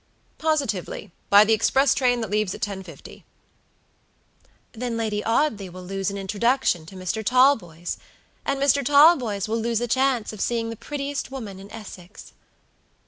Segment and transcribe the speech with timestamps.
[0.39, 1.11] "Positivelyby
[1.45, 3.21] the express train that leaves at 10.50."
[4.71, 7.23] "Then Lady Audley will lose an introduction to Mr.
[7.23, 7.99] Talboys,
[8.43, 8.83] and Mr.
[8.83, 12.33] Talboys will lose the chance of seeing the prettiest woman in Essex."